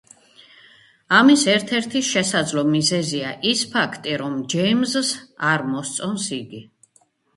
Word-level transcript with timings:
ამის 1.17 1.41
ერთ-ერთი 1.55 2.01
შესაძლო 2.07 2.63
მიზეზია 2.77 3.35
ის 3.51 3.63
ფაქტი, 3.75 4.15
რომ 4.25 4.41
ჯეიმზს 4.55 5.13
არ 5.51 5.67
მოსწონს 5.75 6.31
იგი. 6.43 6.65